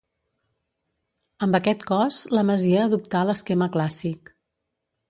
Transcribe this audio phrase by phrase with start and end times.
[1.47, 4.35] Amb aquest cos la masia adoptà l'esquema clàssic.